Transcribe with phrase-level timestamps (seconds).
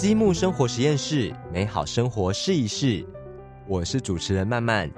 [0.00, 3.06] 积木生活实验室，美好生活试一试。
[3.68, 4.90] 我是主持人曼曼。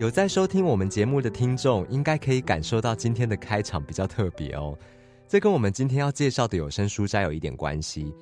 [0.00, 4.76] 有在收听我们节目的听众，应该可以感受到今天的开场比较特别哦。
[5.28, 8.12] 这跟我们今天要介绍的有声书斋有一点关系。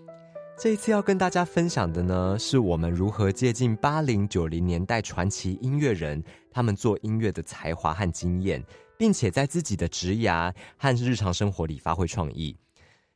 [0.58, 8.62] 这一次要跟大家分享的呢，是我们如何借鉴八零九零年代传奇音乐人他们做音乐的才华和经验，
[8.98, 12.54] 并且在自己的职涯和日常生活里发挥创意。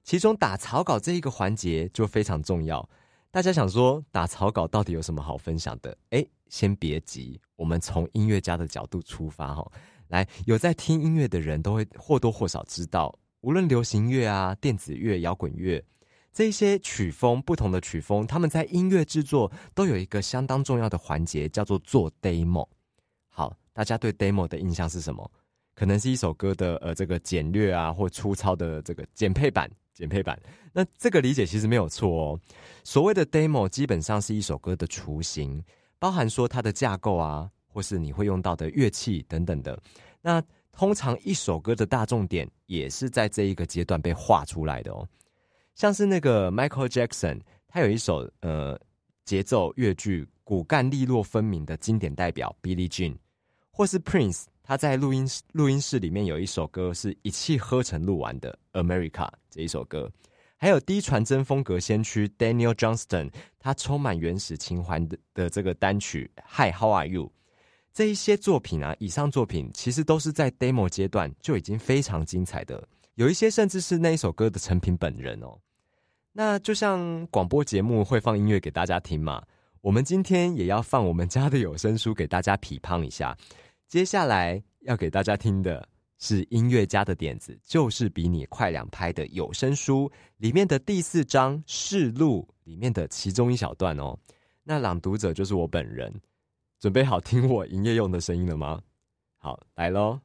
[0.04, 2.88] 其中打草稿这一个环节就非常重要。
[3.32, 5.96] 大家想说打草稿到底有什么好分享的？
[6.10, 9.70] 哎，先别急，我们从音乐家的角度出发哈。
[10.08, 15.84] 来，有在听音乐的人都会或多或少知道，无论流行乐啊、电子乐、摇滚乐。
[16.32, 22.66] 这些曲风不同的曲风，他们在音乐制作都有一个相当重要的环节，叫做做 demo。
[23.28, 25.30] 好，大家对 demo 的印象是什么？
[25.76, 29.70] 可能是一首歌的呃这个简略啊，或粗糙的这个简配版。
[29.92, 30.40] 简配版。
[30.72, 32.40] 那这个理解其实没有错哦。
[32.84, 35.62] 所谓的 demo 基本上是一首歌的雏形，
[35.98, 39.78] 包含说它的架构啊，或是你会用到的乐器等等的。
[40.22, 45.06] 那通常一首歌的大重点也是在这一个阶段被画出来的哦。
[45.74, 48.78] 像是那个 Michael Jackson，他有一首呃
[49.24, 53.16] 节奏乐句骨干利落分明的经典代表 Billie Jean，
[53.70, 60.10] 或是 Prince，他在录音录音室里面有一首歌是一气呵成录完的 America 这一首歌，
[60.56, 67.32] 还有低传真风格先驱 Daniel Johnston，他充满原始情怀的的这个单曲 Hi How Are You，
[67.92, 72.86] 这一些作品啊，以上作品其实都是在 demo 阶段就已经非常精彩的，
[73.16, 75.58] 有一些甚至是那一首歌的成品本人哦。
[76.32, 79.42] 那就像广播节目会放音乐给大家听嘛，
[79.80, 83.36] 我们今天也要放我们家的有声书给大家匹判一下。
[83.90, 94.16] 接下来要给大家听的是音乐家的点子，就是比你快两拍的有声书里面的第四章试录里面的其中一小段哦。
[94.62, 96.20] 那朗读者就是我本人，
[96.78, 98.80] 准备好听我营业用的声音了吗？
[99.38, 100.20] 好，来喽。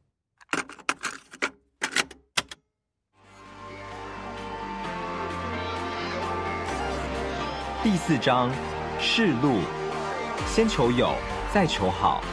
[7.81, 8.51] 第四章，
[8.99, 9.57] 试录，
[10.53, 11.15] 先求有，
[11.51, 12.23] 再求好。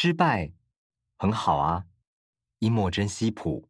[0.00, 0.52] 失败，
[1.16, 1.86] 很好啊。
[2.60, 3.68] 伊莫珍西普，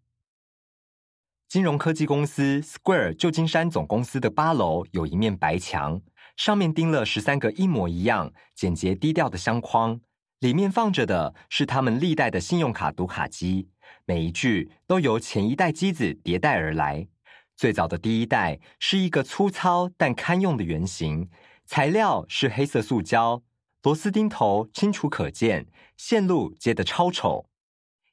[1.49, 6.03] 金融科技公司 Square 旧金山总公司的八楼有一面白墙，
[6.37, 9.99] 上面钉了十三个一模一样、简洁低调的相框，
[10.41, 13.71] 里面放着的是他们历代的信用卡读卡机，
[14.05, 17.09] 每一句都由前一代机子迭代而来。
[17.57, 21.31] 最早的第一代是一个粗糙但堪用的圆形，
[21.65, 23.43] 材料是黑色塑胶，
[23.83, 25.67] 螺丝钉头清楚可见，
[25.97, 27.49] 线路接得超丑。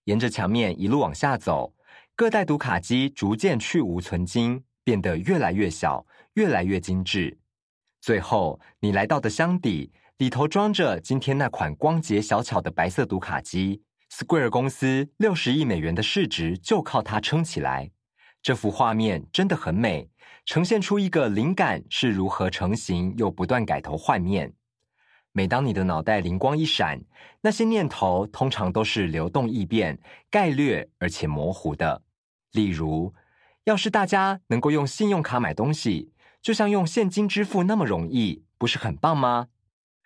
[0.04, 1.74] 沿着墙面一路往下走，
[2.16, 6.06] 各代读卡机逐渐去无存精，变得越来越小，
[6.36, 7.40] 越来越精致。
[8.00, 17.90] 最后，你来到的箱底里头装着今天那款光洁小巧的白色读卡机，Square 公司六十亿美元的市值就靠它撑起来。
[18.44, 20.08] 这幅画面真的很美，
[20.46, 24.54] 呈现出一个灵感是如何成型又不断改头换面。
[25.38, 27.02] 每当你的脑袋灵光一闪，
[27.42, 30.00] 那些念头通常都是流动易变、
[30.32, 32.02] 概略而且模糊的。
[32.54, 33.14] 例如，
[33.66, 39.48] 要是大家能够用信用卡买东西，就像用现金支付那么容易，不是很棒吗？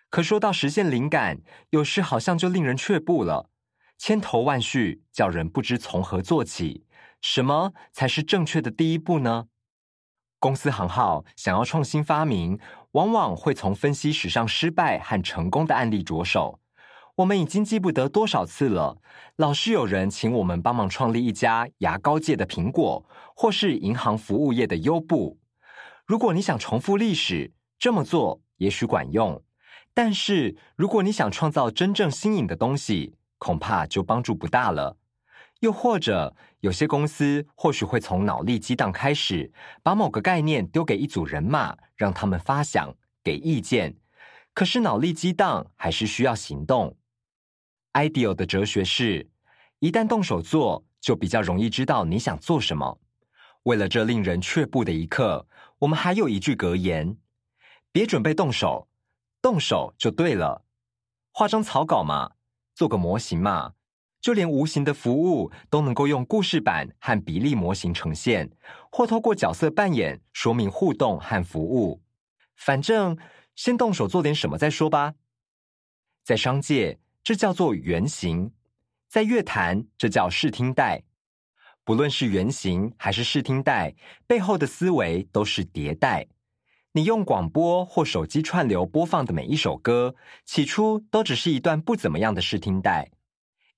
[0.08, 3.50] 可说到实现灵感，有时好像就令人却步了，
[3.96, 6.84] 千头万绪，叫人不知从何做起。
[7.22, 9.46] 什么才是正确的第一步呢？
[10.40, 12.58] 公司行号想要创新发明，
[12.92, 16.58] 往往会从分析史上失败和成功的案例着手。
[17.16, 18.96] 我们已经记不得多少次了，
[19.36, 25.38] 老是有人请我们帮忙创立一家牙膏界的苹果，或是银行服务业的优步。
[26.06, 29.42] 如果你想重复历史，这么做也许管用；
[29.92, 34.96] 但是如果你想创造真正新颖的东西，恐怕就帮助不大了。
[35.60, 39.52] 又或者，有些公司或许会从脑力激荡开始，
[39.82, 43.96] 把某个概念丢给一组人马，让他们发想、给意见。
[44.52, 46.96] 可是脑力激荡还是需要行动。
[47.92, 49.28] Ideal 的哲学是，
[49.78, 52.98] 一旦动手做，就比较容易知道你想做什么。
[53.64, 55.46] 为了这令人却步的一刻，
[55.80, 57.16] 我们还有一句格言：
[57.92, 58.88] 别准备动手，
[59.42, 60.64] 动手就对了。
[61.32, 62.32] 画张草稿嘛，
[62.74, 63.74] 做个模型嘛。
[64.20, 68.50] 就连无形的服务都能够用故事板和比例模型呈现，
[68.90, 72.02] 或透过角色扮演说明互动和服务。
[72.56, 73.16] 反正
[73.56, 75.14] 先动手做点什么再说吧。
[76.22, 78.50] 在商界，这叫做原型；
[79.08, 81.02] 在乐坛，这叫视听带。
[81.82, 83.94] 不论是原型还是视听带，
[84.26, 86.26] 背后的思维都是迭代。
[86.92, 90.14] 你用广播或手机串流播放的每一首歌，
[90.44, 93.10] 起初都只是一段不怎么样的视听带。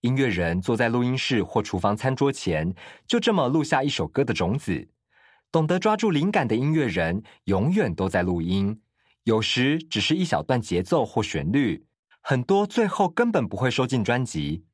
[0.02, 2.74] 音乐人坐在录音室或厨房餐桌前，
[3.06, 4.88] 就这么录下一首歌的种子。
[5.52, 8.80] 懂得抓住灵感的音乐人，永远都在录音。
[9.22, 11.86] 有时只是一小段节奏或旋律，
[12.20, 14.64] 很多最后根本不会收进专辑。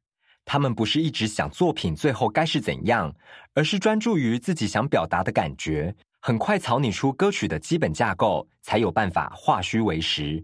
[0.47, 3.15] 他们不是一直想作品最后该是怎样，
[3.53, 10.43] 而是专注于自己想表达的感觉，很快草拟出歌曲的基本架构，才有办法化虚为实。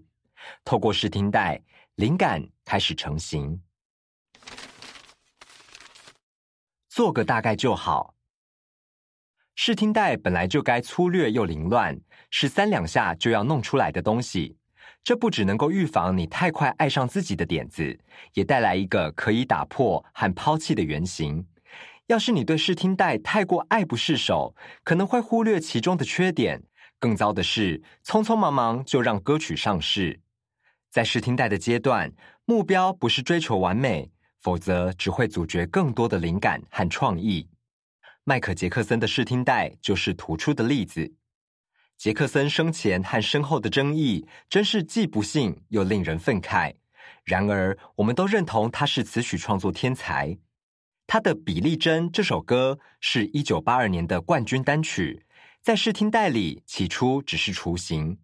[0.62, 1.58] 透过试听带，
[1.94, 3.58] 灵感开始成型。
[6.94, 8.14] 做个大概就好。
[9.56, 11.98] 试听带本来就该粗略又凌乱，
[12.30, 14.56] 是三两下就要弄出来的东西。
[15.02, 17.98] 这不只能够预防你太快爱上自己的点子，
[18.34, 21.44] 也带来一个可以打破和抛弃的原型。
[22.06, 24.54] 要是你对试听带太过爱不释手，
[24.84, 26.62] 可能会忽略其中的缺点。
[27.00, 30.20] 更糟的是，匆匆忙忙就让歌曲上市。
[30.92, 32.12] 在试听带的阶段，
[32.44, 34.12] 目标不是追求完美。
[34.44, 37.48] 否则只会阻绝更多的灵感和创意。
[38.24, 41.14] 迈克杰克森的试听带就是突出的例子。
[41.96, 46.74] 杰克森生前和身后的争议，真是既不幸又令人愤慨。
[47.24, 50.36] 然而，我们都认同他是词曲创作天才。
[51.06, 55.24] 他的《比利珍》这首歌是一九八二年的冠军单曲，
[55.62, 58.18] 在试听带里起初只是雏形，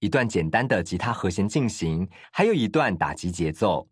[0.00, 3.88] 一段简单的吉他和弦进行，还有一段打击节奏。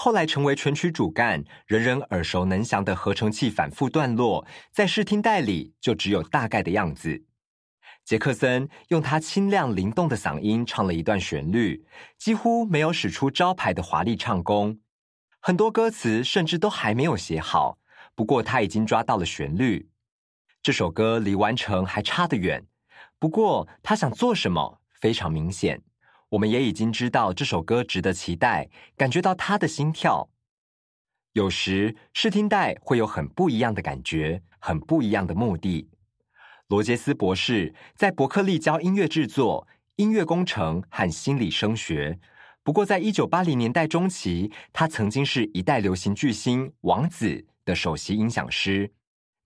[0.00, 7.24] 后来成为全曲主干，人人耳熟能详的合成器反复段落，在试听带里就只有大概的样子。
[8.04, 11.84] 杰克森用他清亮灵动的嗓音唱了一段旋律，
[12.16, 14.78] 几乎没有使出招牌的华丽唱功，
[15.40, 17.80] 很多歌词甚至都还没有写好。
[18.14, 19.90] 不过他已经抓到了旋律，
[20.62, 22.64] 这首歌离完成还差得远。
[23.18, 25.82] 不过他想做什么非常明显。
[26.30, 30.28] 我们也已经知道这首歌值得期待，感觉到他的心跳。
[31.32, 35.88] 有时试听带会有很不一样的感觉，很不一样的目的。
[36.66, 39.66] 罗杰斯博士在伯克利教音乐制作、
[39.96, 42.18] 音乐工程和心理声学。
[42.62, 48.92] 不过，在一九八零年代中期，他曾经是一代流行巨星王子的首席音响师。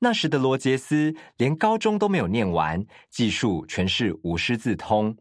[0.01, 5.17] 那时的罗杰斯连高中都没有念完，技术全是无师自通。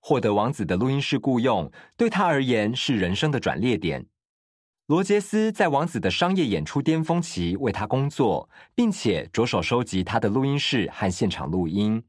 [0.00, 4.06] 获得王子的录音室雇佣，对他而言是人生的转捩点。
[4.86, 12.02] 罗杰斯在王子的商业演出巅峰期为他工作，并且着手收集他的录音室和现场录音。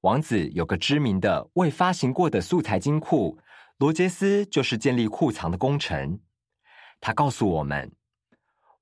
[0.00, 3.38] 王子有个知名的未发行过的素材金库，
[3.76, 6.18] 罗杰斯就是建立库藏的功臣。
[7.00, 7.92] 他告诉我们，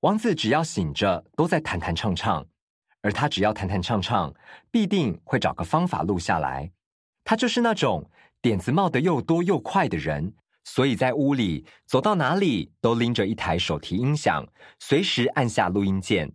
[0.00, 2.46] 王子只要醒着都在弹弹唱唱，
[3.02, 4.32] 而他只要弹弹唱唱，
[4.70, 6.72] 必定会找个方法录下来。
[7.22, 8.10] 他就是那种。
[8.46, 10.32] 点子冒得又多又快的人，
[10.62, 14.46] 所以在屋里走到哪里都拎着一台手提音响，
[14.78, 16.32] 随时按下录音键，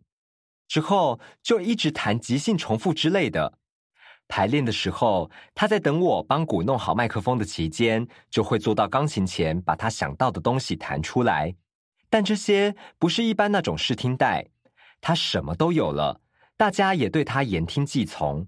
[0.67, 3.57] 之后就一直弹即兴重复之类的。
[4.27, 11.55] 排练的时候，他在等我帮鼓弄好麦克风的期间，就会坐到钢琴前，把他想到的东西弹出来。
[12.09, 14.47] 但这些不是一般那种试听带，
[14.99, 16.19] 他什么都有了，
[16.57, 18.45] 大家也对他言听计从。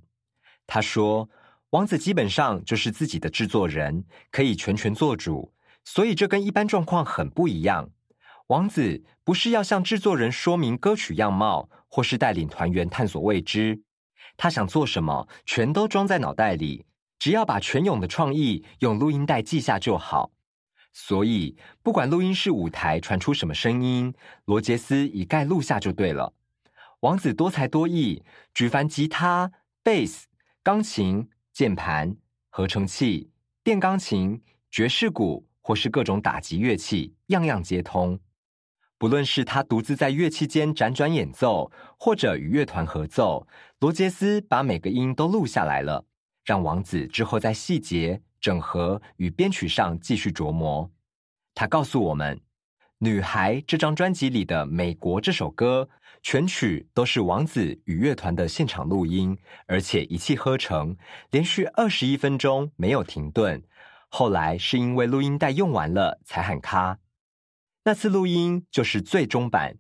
[0.68, 1.30] 他说。
[1.74, 5.52] 王子基本上就是自己的制作人，可以全权做主，
[5.84, 7.90] 所以这跟一般状况很不一样。
[8.48, 13.82] 王子不是要向制作人说明歌曲样貌，或是带领团员探索未知，
[14.38, 16.86] 他想做什么，全都装在脑袋里，
[17.18, 20.32] 只要把全涌的创意用录音带记下就好。
[20.94, 24.14] 所以，不管录音室舞台传出什么声音，
[24.46, 26.36] 罗杰斯一概录下就对了。
[27.00, 28.22] 王子多才多艺，
[28.54, 29.52] 举凡吉他、
[29.82, 30.28] 贝斯、
[30.62, 31.30] 钢琴。
[31.54, 32.18] 键盘、
[32.50, 33.30] 合成器、
[33.64, 34.42] 电钢琴、
[34.72, 38.20] 爵士鼓，或是各种打击乐器，样样皆通。
[38.98, 43.48] 不论是他独自在乐器间辗转演奏，或者与乐团合奏，
[43.80, 46.04] 罗杰斯把每个音都录下来了，
[46.44, 50.90] 让王子之后在细节、整合与编曲上继续琢磨。
[51.54, 52.38] 他告诉我们，
[52.98, 55.88] 《女孩》这张专辑里的《美国》这首歌。
[56.24, 59.38] 全曲都是王子与乐团的现场录音，
[59.68, 60.96] 而且一气呵成，
[61.30, 63.62] 连续二十一分钟没有停顿。
[64.08, 67.00] 后来是因为录音带用完了才喊卡。
[67.84, 69.76] 那次录音就是最终版。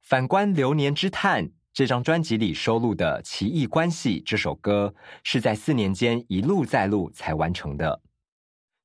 [0.00, 8.00] 反观《流年之叹》这张专辑里收录的《奇异关系》这首歌，是在四年间一路再录才完成的。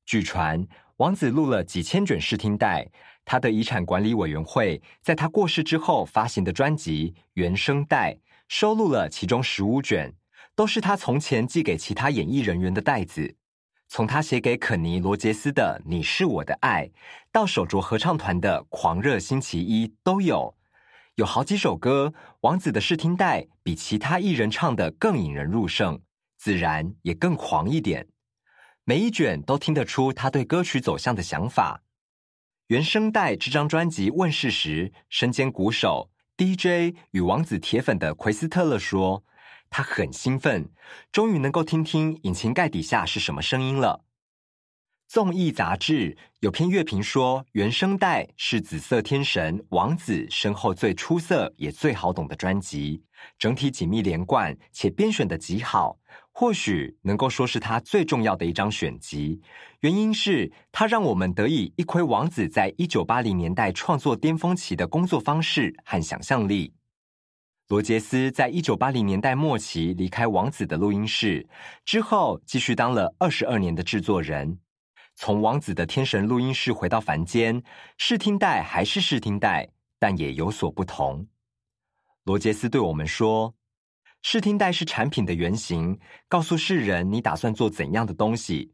[0.04, 2.90] 据传，王子录了几千卷试听带。
[3.30, 8.14] 他的遗产管理委员会在他过世之后发行的专辑《原声带》，
[8.48, 10.14] 收录了其中十五卷，
[10.56, 13.36] 都是他从前寄给其他演艺人员的袋子。
[13.86, 16.86] 从他写给肯尼·罗杰斯的《你是我的爱》，
[17.30, 20.56] 到手镯合唱团的《狂热星期一》，都有。
[21.16, 26.00] 有好几首歌，王子的试听带比其他艺人唱的更引人入胜，
[26.38, 28.06] 自然也更狂一点。
[28.84, 31.82] 每一卷都听得出他对歌曲走向的想法。
[32.68, 39.24] 原声带这张专辑问世时，身兼鼓手、DJ 与王子铁粉的奎斯特勒说。
[39.70, 40.70] 他很兴奋，
[41.10, 44.04] 终于能够听听引擎盖底下是什么声音了。
[45.06, 53.02] 综艺杂志有篇乐评说，原声带是紫色天神王子身后最出色也最好懂的专辑，
[53.38, 55.97] 整体紧密连贯且编选的极好，
[56.40, 59.42] 或许能够说是他最重要的一张选集。
[59.80, 66.72] 原因是他让我们得以一窥王子在一九八零年代创作巅峰期的工作方式和想象力。
[67.66, 71.44] 罗杰斯在一九八零年代末期离开王子的录音室
[71.84, 74.60] 之后，继续当了二十二年的制作人。
[75.16, 77.60] 从王子的天神录音室回到凡间，
[77.96, 79.68] 试听带还是试听带，
[79.98, 81.26] 但也有所不同。
[82.22, 83.52] 罗杰斯对我们说
[84.22, 85.98] ：“试听带是产品的原型，
[86.28, 88.72] 告诉世人你打算做怎样的东西。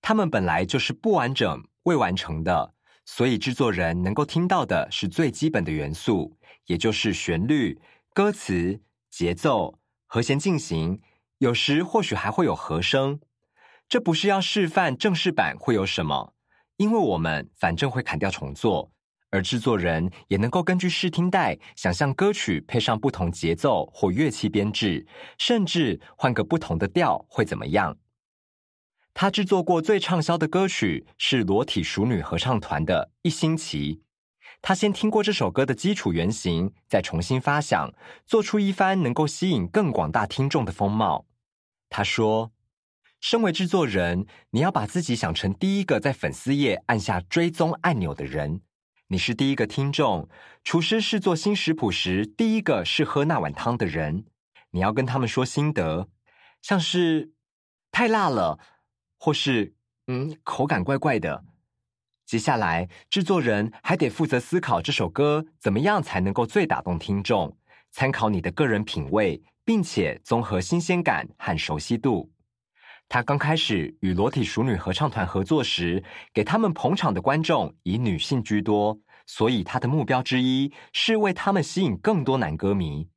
[0.00, 2.74] 他们本来就是不完整、未完成的，
[3.04, 6.36] 所以制作人能够听到的是最基本的元素，
[6.66, 7.80] 也就是旋律。”
[8.14, 11.00] 歌词、节奏、和弦进行，
[11.38, 13.18] 有时或许还会有和声。
[13.88, 16.32] 这不是要示范正式版会有什么，
[16.76, 18.92] 因为我们反正会砍掉重做，
[19.34, 25.04] 而制作人也能够根据试听带想象歌曲配上不同节奏或乐器编制，
[25.38, 27.98] 甚至换个不同的调会怎么样。
[29.12, 33.96] 他制作过最畅销的歌曲是裸体熟女合唱团的《一星期》。
[34.62, 37.92] 他先听过这首歌的基础原型，再重新发想，
[38.24, 41.26] 做出一番能够吸引更广大听众的风貌。
[41.90, 42.52] 他说
[43.20, 48.60] ：“身为制作人，你要把自己想成第一个在粉丝页按下追踪按钮的人。
[49.14, 50.28] 你是第一个听众。
[50.64, 54.24] 厨师是做新食谱时第一个是喝那碗汤的人。
[54.72, 56.08] 你要跟他们说心得，
[56.60, 57.30] 像是
[57.92, 58.58] 太辣了，
[59.16, 59.72] 或是
[60.08, 61.44] 嗯口感怪怪的。”
[62.26, 67.56] 接下来，制作人还得负责思考这首歌怎么样才能够最打动听众，
[67.92, 72.32] 参考你的个人品味，并且综合新鲜感和熟悉度。
[73.06, 76.02] 他刚开始与裸体熟女合唱团合作时，
[76.32, 83.08] 给他们捧场的观众以女性居多，所以他的目标之一是为他们吸引更多男歌迷。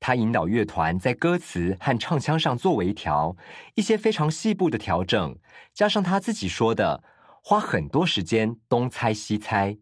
[0.00, 3.36] 他引导乐团在歌词和唱腔上做微调，
[3.74, 5.38] 一些非常细部的调整，
[5.72, 7.02] 加上他自己说的。
[7.46, 9.76] 花很多时间东猜西猜，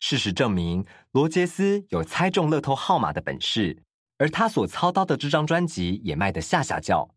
[0.00, 3.82] 事实证明罗杰斯有猜中乐透号码的本事，
[4.16, 7.15] 而他所操刀的这张专辑也卖得下下叫。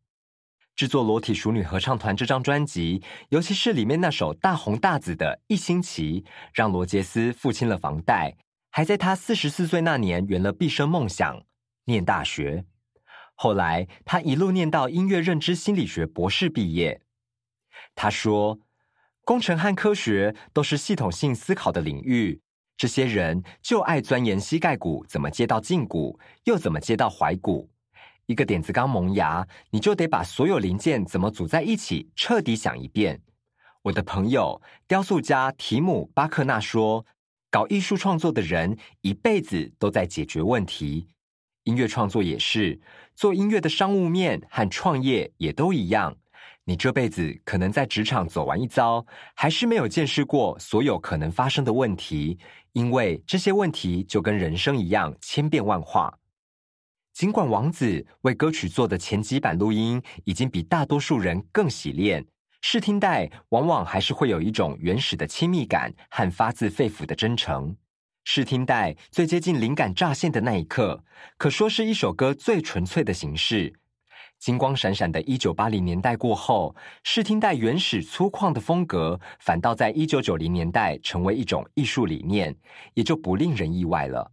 [0.79, 8.37] 制作裸体熟女合唱团这张专辑，尤其是里面那首大红大紫的一星期，让罗杰斯付清了房贷，
[8.69, 11.43] 还在他四十四岁那年圆了毕生梦想——
[11.83, 12.63] 念大学。
[13.35, 17.01] 后来他一路念到音乐认知心理学博士毕业。
[17.93, 18.61] 他说。
[19.25, 22.41] 工程和科学都是系统性思考的领域，
[22.77, 27.69] 这些人就爱钻研膝盖骨怎么接到胫骨，又怎么接到踝骨。
[28.29, 33.19] 一个点子刚萌芽，你就得把所有零件怎么组在一起彻底想一遍。
[33.81, 37.03] 我的朋友雕塑家提姆巴克纳说
[37.49, 41.07] ：“搞艺术创作的人一辈子都在解决问题，
[41.63, 42.79] 音乐创作也是，
[43.15, 46.15] 做音乐的商务面和创业也都一样。”
[46.65, 52.37] 你这辈子可能在职场走完一遭，还是没有见识过所有可能发生的问题，
[52.73, 56.13] 因为这些问题就跟人生一样千变万化。
[57.19, 62.25] 尽管王子为歌曲做的前几版录音已经比大多数人更洗练，
[62.61, 67.75] 试听带往往还是会有一种原始的亲密感和发自肺腑的真诚。
[68.23, 71.03] 试听带最接近灵感乍现的那一刻，
[71.37, 73.73] 可说是一首歌最纯粹的形式。
[74.37, 76.73] 金光闪闪的1980年代过后，
[77.03, 82.55] 试听带原始粗犷的风格，反倒在1990年代成为一种艺术理念，
[82.93, 84.31] 也就不令人意外了。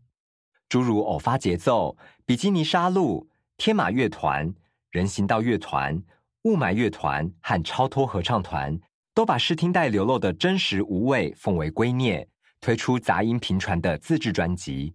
[0.69, 3.25] 诸如偶发节奏、比基尼杀戮、
[3.57, 4.53] 天马乐团、
[4.91, 6.03] 人行道乐团、
[6.43, 8.77] 雾霾乐团和超脱合唱团，
[9.15, 12.27] 都把试听带流露的真实无畏奉为圭臬，
[12.61, 14.93] 推出杂音频传的自制专辑。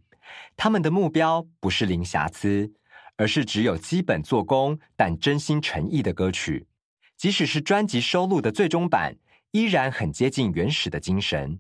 [0.58, 2.72] 他们的目标不是零瑕疵。
[3.18, 6.66] 而是只有基本做工但真心诚意的歌曲，
[7.16, 9.16] 即使是专辑收录的最终版，
[9.52, 11.60] 依然很接近原始的精神。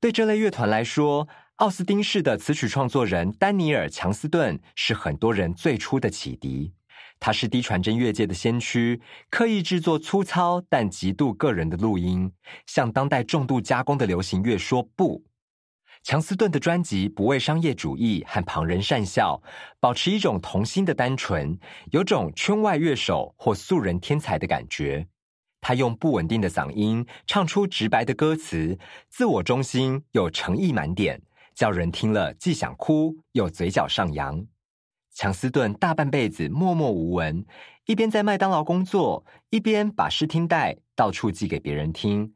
[0.00, 6.72] 对这类乐团来说，奥斯汀式的词曲创作人丹尼尔·强斯顿是很多人最初的启迪。
[7.20, 12.32] 他是低传真乐界的先驱，刻意制作粗糙但极度个人的录音，
[12.66, 15.22] 向当代重度加工的流行乐说不。
[16.02, 19.40] 强斯顿的专辑不为商业主义和旁人善笑，
[19.78, 21.56] 保持一种童心的单纯，
[21.92, 25.06] 有种圈外乐手或素人天才的感觉。
[25.60, 28.76] 他用不稳定的嗓音唱出直白的歌词，
[29.08, 31.22] 自我中心又诚意满点。
[31.54, 34.44] 叫人听了既想哭又嘴角上扬。
[35.12, 37.46] 强斯顿大半辈子默默无闻，
[37.86, 42.34] 一边在麦当劳工作，一边把试听带到处寄给别人听。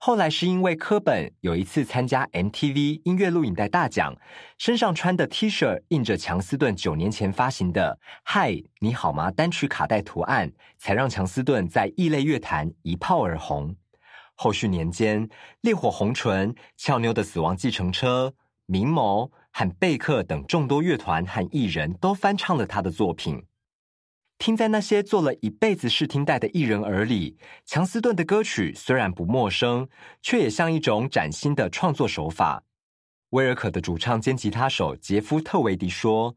[0.00, 4.14] 后来是因为科本有一次参加 MTV 音乐录影带大奖，
[4.56, 13.74] 身上穿的 T 恤印着强斯顿九年前发行的《嗨，你好吗》单曲卡带图案，才让强斯顿在异类乐坛一炮而红。
[14.36, 15.26] 后续年间，
[15.62, 18.34] 《烈火红唇》、俏妞的死亡计程车。
[18.70, 23.42] 明眸和贝克等众多乐团和艺人都翻唱了他的作品。
[24.36, 29.88] 听在那些做了一辈子试听带的艺人耳里，强斯顿的歌曲虽然不陌生，
[30.20, 32.62] 却也像一种崭新的创作手法。
[33.30, 36.36] 威尔可的主唱兼吉他手杰夫特维迪说：“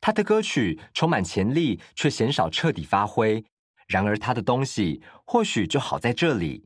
[0.00, 3.44] 他的歌曲充满潜力，却鲜少彻底发挥。
[3.86, 6.64] 然而，他的东西或许就好在这里。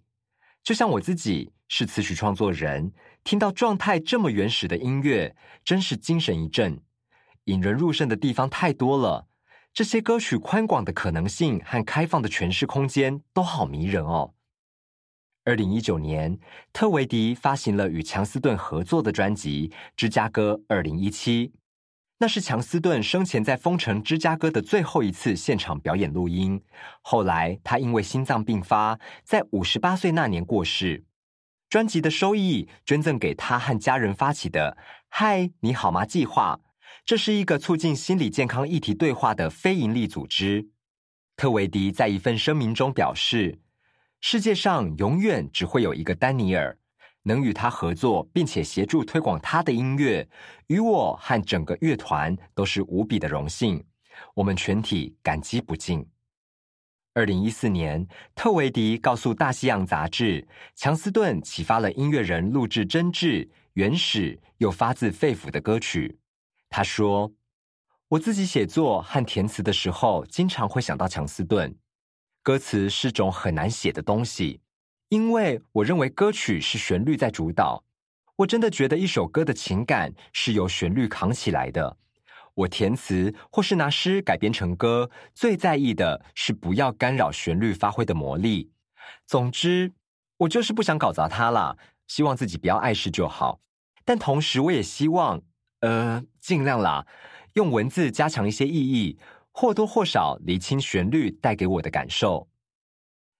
[0.62, 6.80] 就像我自己是词曲创作人。”听到状态这么原始的音乐，真是精神一振。
[7.44, 9.26] 引人入胜的地方太多了，
[9.72, 14.32] 这些歌曲宽广的可能性和开放的诠释空间都好迷人哦。
[15.44, 16.38] 二零一九年，
[16.72, 21.48] 特维迪发行了与强斯顿合作的专辑《芝加哥二零一七》，
[22.18, 26.62] 那是强斯顿生前在风城芝加哥的最后一次现场表演录音。
[27.02, 31.04] 后来，他因为心脏病发，在五十八岁那年过世。
[31.70, 34.76] 专辑的收益捐赠给他和家人发起的
[35.08, 36.58] “嗨，你好吗”计划，
[37.04, 40.70] 这是一个促进心理健康议题对话的非营利组织。
[41.36, 43.60] 特维迪在一份声明中表示
[44.20, 46.76] ：“世界上永远只会有一个丹尼尔，
[47.22, 50.28] 能与他合作并且协助推广他的音乐，
[50.66, 53.84] 与我和整个乐团都是无比的荣幸。
[54.34, 56.04] 我们全体感激不尽。”
[57.12, 60.46] 二零一四年，特维迪告诉《大西洋》杂志，
[60.76, 66.20] 强斯顿启发了音乐人录制真挚、原始又发自肺腑的歌曲。
[66.68, 67.32] 他说
[68.06, 71.74] ：“我自己写作和填词的时候，经常会想到强斯顿。
[72.44, 74.60] 歌词是种很难写的东西，
[75.08, 77.82] 因为我认为歌曲是旋律在主导。
[78.36, 81.96] 我真的觉得一首歌的情感是由旋律扛起来的。”
[82.60, 88.70] 我填词或是拿诗改编成歌，最在意的是不要干扰旋律发挥的魔力。
[89.26, 89.92] 总之，
[90.38, 93.60] 我就是不想搞砸它啦，希望自己不要碍事就好。
[94.04, 95.40] 但同时，我也希望，
[95.80, 97.06] 呃，尽量啦，
[97.54, 99.18] 用文字加强一些意义，
[99.52, 102.48] 或多或少厘清旋律带给我的感受。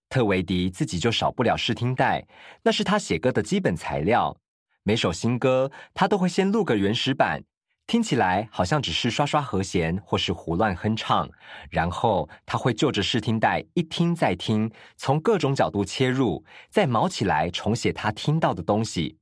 [0.08, 2.26] 特维迪自己就少不了试听带，
[2.62, 4.36] 那是他写歌的基本材料。
[4.82, 7.44] 每首新歌，他都会先录个原始版。
[7.90, 11.28] 听起来好像只是刷刷和弦或是胡乱哼唱，
[11.70, 19.18] 然后他会就着试听带一听再听，从各种角度切入，再毛起来重写他听到的东西。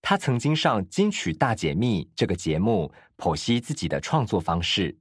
[0.00, 4.96] 他曾经上《金曲大解密》这个节目，剖析自己的创作方式。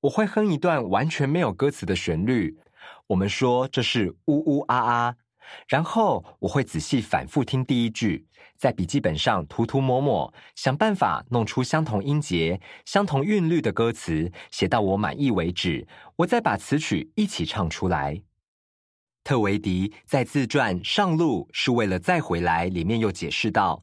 [0.00, 2.58] 我会哼一段完全没有歌词的旋律，
[3.08, 5.16] 我们说这是呜呜啊啊。
[5.68, 8.26] 然后我会仔细反复听第一句，
[8.62, 15.88] 在笔记本上涂涂抹抹，想办法弄出相同音节、相同韵律的歌词，写到我满意为止。
[16.14, 18.22] 我再把词曲一起唱出来。
[19.24, 23.82] 特维迪在自传《上路是为了再回来》里面又解释到，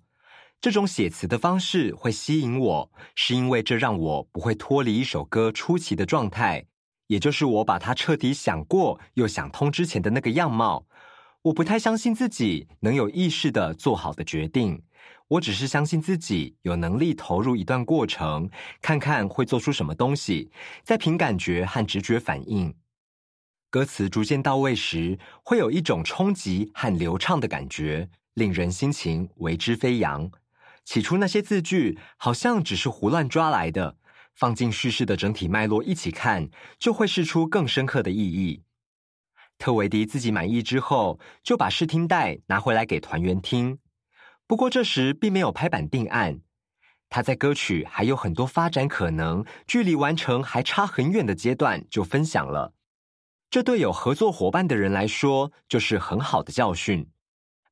[0.61, 6.65] 这种写词的方式会吸引我，是因为这让我不会脱离一首歌出奇的状态，
[7.07, 10.85] 也就是我把它彻底想过又想通之前的那个样貌。
[11.43, 14.83] 我不太相信自己能有意识的做好的决定，
[15.29, 18.49] 我只是相信自己有能力投入一段过程，
[18.81, 20.51] 看看会做出什么东西，
[20.83, 22.75] 再凭感觉和直觉反应。
[23.69, 30.29] 歌词逐渐到位时，会有一种冲击和流畅的感觉，令人心情为之飞扬。
[30.83, 33.95] 起初那些字句好像只是胡乱抓来的，
[34.35, 38.63] 放进叙事的整体脉络一起看，就会释出更深刻的意义。
[39.59, 43.77] 特维迪自己满意之后，就把试听带拿回来给团员听。
[44.47, 46.39] 不过这时并没有拍板定案，
[47.09, 52.73] 他在歌曲还有很多发展可能、距离完成还差很远的阶段就分享了。
[53.49, 57.09] 这对有合作伙伴的人来说，就是很好的教训。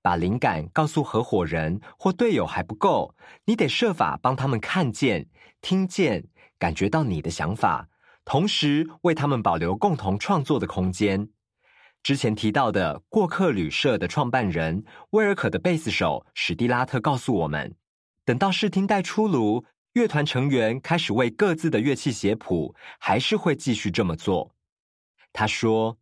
[0.02, 5.28] 把灵感告诉合伙人或队友还不够，你得设法帮他们看见、
[5.62, 6.26] 听见、
[6.60, 7.88] 感觉到你的想法，
[8.26, 11.30] 同时为他们保留共同创作的空间。
[12.08, 17.76] 之前提到的过客旅社的创办人威尔可的贝斯手史蒂拉特告诉我们，
[18.24, 24.56] 等到试听带出炉，乐团成员开始为各自的乐器写谱，还是会继续这么做。
[25.34, 25.98] 他说：“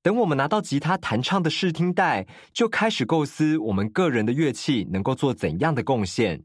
[0.00, 6.42] 等我们拿到吉他弹唱的试听带，就开始构思我们个人的乐器能够做怎样的贡献。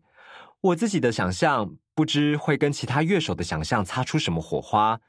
[0.60, 5.00] 我自己的想象，不知会跟其他乐手的想象擦出什么火花。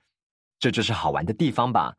[0.61, 1.97] 这就是好玩的地方吧。”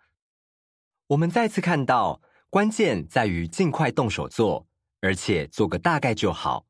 [1.08, 4.66] 我们再次看到，关键在于尽快动手做，
[5.02, 6.66] 而且做个大概就好。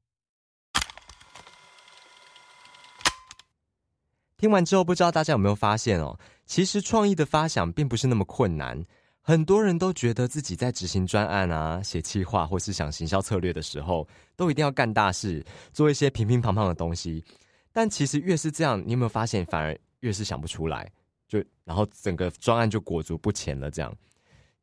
[4.38, 6.20] 听完之后，不知道大家有没有发现哦？
[6.46, 8.84] 其实创意的发想并不是那么困难。
[9.22, 17.24] 很多人都觉得自己在执行专案啊、写企划或是想行销策略的时候，都一定要干大事，做一些平平胖胖的东西。
[17.72, 20.92] 但其实越是这样，你有没有发现，反而越是想不出来？
[21.26, 23.96] 就然后整个专案就裹足不前了，这样。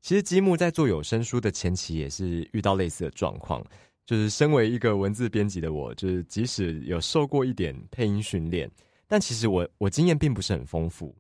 [0.01, 3.63] 其实积木在做有声书的前期也是遇到类似的状况，
[4.07, 8.71] 就是身为一个文字编辑的我，就是即使有受过一点配音训练，
[9.07, 11.15] 但其实我我经验并不是很丰富。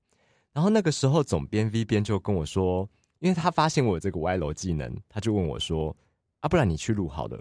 [0.53, 2.89] 然后那个时候总编 V 编就跟我说，
[3.19, 5.95] 因为他发现我有这个歪楼技能，他就问我说
[6.41, 7.39] ：“啊，不然你去录好了。”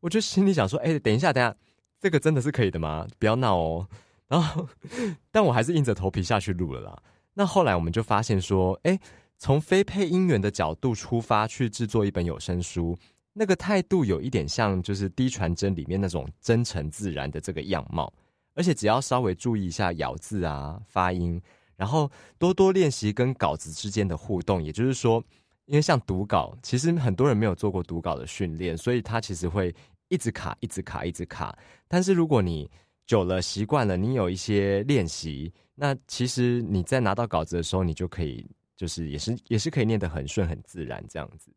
[0.00, 1.56] 我就心里想说：“哎，等一下，等下，
[1.98, 3.06] 这个真的是可以的吗？
[3.18, 3.88] 不要闹哦。”
[4.28, 4.68] 然后，
[5.32, 7.02] 但我还是硬着头皮下去录了啦。
[7.32, 9.00] 那后来我们就发现说：“哎。”
[9.40, 12.94] 从非配音员的角度出发去制作一本有声书，
[13.32, 18.12] 那个态度有一点像就是《低传真》里面那种真诚自然的这个样貌，
[18.54, 21.40] 而且只要稍微注意一下咬字啊、发音，
[21.74, 24.62] 然后多多练习跟稿子之间的互动。
[24.62, 25.24] 也就是说，
[25.64, 29.74] 因为像读稿，其实很多人没有做过读稿的训练，所以他其实会
[30.08, 31.58] 一直卡、一直卡、一直卡。
[31.88, 32.70] 但是如果你
[33.06, 38.46] 久了习惯了，你有一些练习，那其实你在拿到稿子的时候，你就可以。
[38.80, 41.52] 就是也是也是可以念得很顺很自然这样子，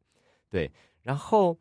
[0.50, 0.70] 对。
[1.02, 1.58] 然后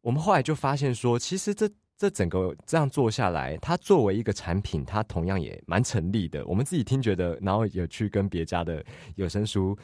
[0.00, 6.46] 我们后来就发现说，其实这这整个这样做下来，它作为一个产品，它同样也蛮成立的。
[6.46, 8.84] 我们自己听觉得，然后有去跟别家的
[9.16, 9.76] 有声书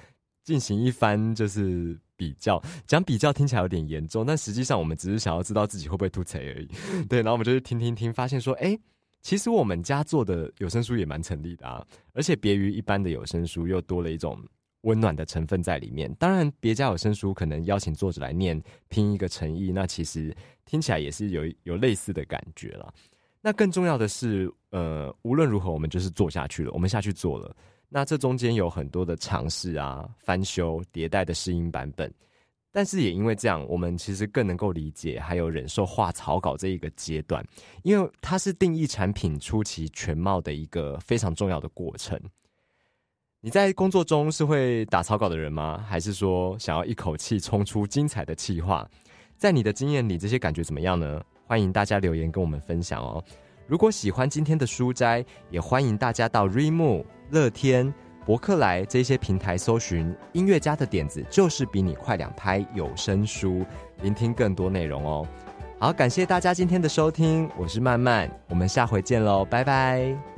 [0.44, 6.68] 进行一番就是比较，讲比较听起来有点严重，但实际上我们只是想要知道自己会不会吐槽而已。
[7.10, 8.78] 对，然后我们就去听听听，发现说，哎，
[9.20, 14.40] 其实我们家做的有声书也蛮成立的啊，而且别于一般的有声书，又多了一种。
[14.82, 16.12] 温暖的成分在里面。
[16.14, 22.92] 当然，别家有声书可能邀请作者来念，拼一个诚意，那其实听起来也是有有类似的感觉了。
[23.40, 27.54] 那更重要的是，呃，无论如何，我们就是做下去了，我们下去做了。
[27.88, 32.12] 那这中间有很多的尝试啊、翻修、迭代的试音版本，
[32.70, 37.42] 但是也因为这样，我们其实更能够理解还有忍受画草稿这一个阶段，
[37.82, 42.20] 因为它是定义产品初期全貌的一个非常重要的过程。
[43.40, 45.84] 你在工作中是会打草稿的人吗？
[45.88, 48.84] 还是说想要一口气冲出精彩的企划？
[49.36, 51.22] 在你的经验里，这些感觉怎么样呢？
[51.46, 53.22] 欢迎大家留言跟我们分享哦。
[53.68, 57.94] 如果喜欢今天的书斋，也欢迎大家到 Remo、乐天、
[58.26, 63.64] 博客来这些平台搜寻“音乐家的点子”，就是比你快两拍有声书，
[64.02, 65.24] 聆听更多内容哦。
[65.78, 70.37] 好，感谢大家今天的收听，我是曼曼，我们下回见喽，拜拜。